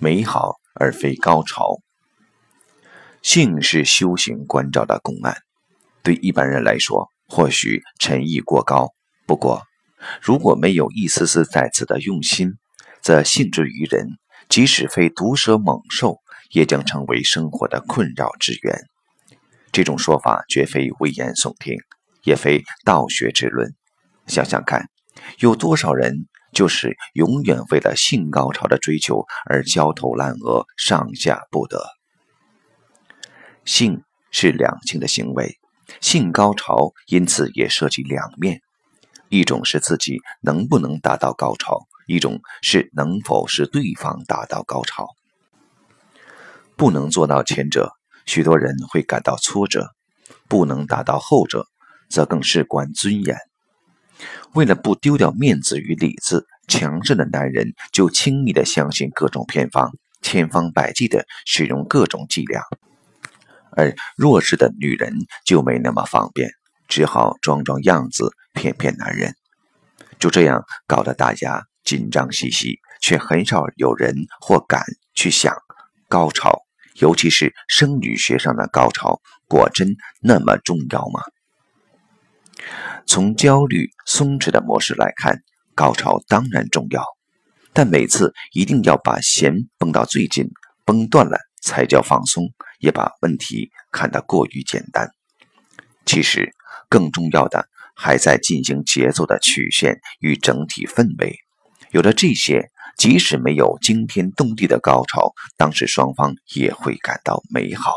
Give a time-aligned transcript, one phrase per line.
[0.00, 1.78] 美好而非高潮。
[3.22, 5.36] 性是修行关照的公案，
[6.02, 8.88] 对一般人来说，或许陈意过高。
[9.26, 9.62] 不过，
[10.22, 12.54] 如果没有一丝丝在此的用心，
[13.02, 14.08] 则性之于人，
[14.48, 16.16] 即使非毒蛇猛兽，
[16.50, 18.80] 也将成为生活的困扰之源。
[19.70, 21.76] 这种说法绝非危言耸听，
[22.24, 23.74] 也非道学之论。
[24.26, 24.88] 想想看，
[25.40, 31.82] 有多少人就是永远为了性高潮的追求而焦头烂额、上下不得？
[33.64, 35.58] 性是两性的行为，
[36.00, 38.62] 性高潮因此也涉及两面：
[39.28, 45.08] 一种是自己能不能达到高潮，一种是能否使对方达到高潮。
[46.76, 47.92] 不能做到前者，
[48.24, 49.82] 许多人会感到挫折；
[50.48, 51.66] 不能达到后者，
[52.08, 53.36] 则更事关尊严。
[54.54, 59.92] 为了不丢掉面子与里子，强势的男人就轻易的相信各种偏方，
[60.22, 62.62] 千方百计的使用各种伎俩。
[63.72, 66.50] 而弱势的女人就没那么方便，
[66.88, 69.34] 只好装装样子骗骗男人。
[70.18, 75.54] 就这样搞得大家紧张兮兮，却很少有人或敢去想：
[76.08, 76.62] 高潮，
[76.96, 81.22] 尤其是生理学上的高潮，果真那么重要吗？
[83.12, 85.42] 从焦虑松弛的模式来看，
[85.74, 87.02] 高潮当然重要，
[87.72, 90.48] 但每次一定要把弦绷到最紧，
[90.84, 91.36] 绷断了。
[91.60, 92.44] 才叫放松，
[92.78, 95.10] 也把问题看得过于简单。
[96.06, 96.54] 其实，
[96.88, 101.36] 更重要的还在进行节奏的曲线与整体氛围。
[101.90, 107.92] 有了这些，即使没有惊天动地的高潮，当时双方也会感到美好。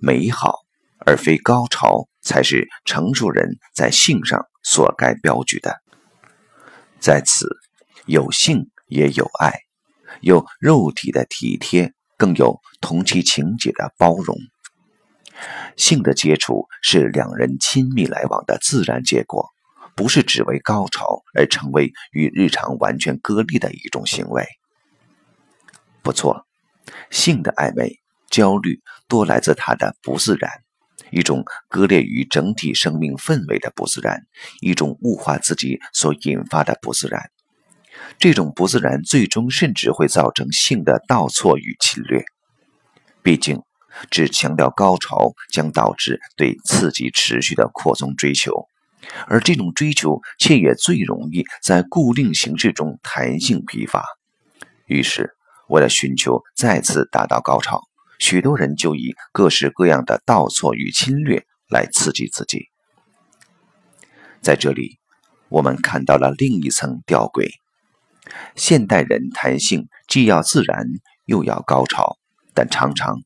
[0.00, 0.58] 美好
[1.06, 5.80] 而非高潮，才是成熟人在性上所该标举的。
[7.00, 7.48] 在此，
[8.06, 9.52] 有性也有爱。
[10.20, 14.36] 有肉体的体贴，更有同其情节的包容。
[15.76, 19.48] 性的接触是两人亲密来往的自然结果，
[19.96, 24.46] 不是只为高潮而成为与日常完全割裂的一种行为。
[26.02, 26.46] 不错，
[27.10, 27.98] 性的暧昧、
[28.28, 30.61] 焦虑多来自他的不自然，
[31.10, 34.22] 一种割裂于整体生命氛围的不自然，
[34.60, 37.30] 一种物化自己所引发的不自然。
[38.18, 42.24] 这种不自然，最终甚至会造成性的倒错与侵略。
[43.22, 43.60] 毕竟，
[44.10, 48.66] 只强调高潮，将导致对刺激持续的扩充追求，
[49.26, 54.04] 而这种追求却也最容易在固定形式中弹性疲乏。
[54.86, 55.30] 于是，
[55.68, 57.82] 为了寻求再次达到高潮，
[58.22, 62.68] 许多人就以各式各样的倒错与侵略来刺激自己。
[64.40, 65.00] 在这里，
[65.48, 67.50] 我们看到了另一层吊诡。
[68.54, 70.86] 现代人谈性既要自然
[71.24, 72.16] 又要高潮，
[72.54, 73.16] 但常常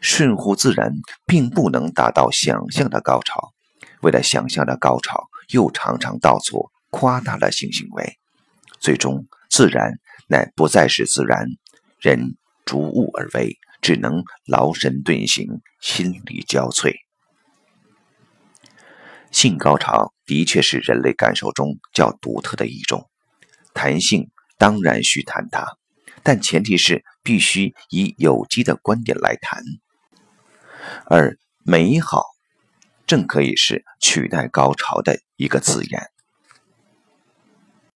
[0.00, 0.92] 顺乎自然
[1.26, 3.52] 并不能达到想象的高潮。
[4.00, 8.16] 为了想象的高潮，又常常倒错夸大了性行为，
[8.78, 9.94] 最终自然
[10.28, 11.48] 乃不再是自然，
[11.98, 16.94] 人逐物而为，只能劳神顿行，心力交瘁。
[19.30, 23.10] 性高潮的确是人类感受中较独特的一种
[23.74, 24.30] 弹性。
[24.58, 25.76] 当然需谈它，
[26.22, 29.62] 但前提是必须以有机的观点来谈。
[31.04, 32.24] 而美好，
[33.06, 36.10] 正可以是取代高潮的一个字眼。